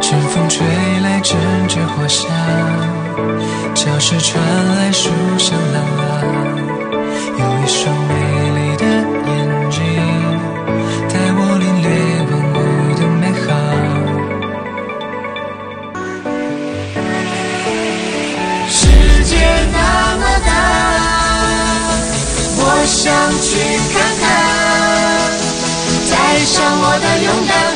[0.00, 0.66] 春风吹
[1.02, 1.36] 来阵
[1.68, 2.28] 阵花香，
[3.74, 4.42] 教室传
[4.76, 6.02] 来书声朗朗。
[7.38, 8.12] 有一双美
[8.56, 9.30] 丽的眼
[9.70, 9.78] 睛，
[11.08, 11.88] 带我领略
[12.28, 12.58] 万物
[12.98, 13.46] 的美好。
[18.68, 18.78] 世
[19.24, 19.30] 界
[19.72, 19.76] 那
[20.16, 20.48] 么大，
[22.56, 22.98] 我想
[23.40, 23.48] 去
[23.92, 24.22] 看看，
[26.40, 27.69] 只上我的勇敢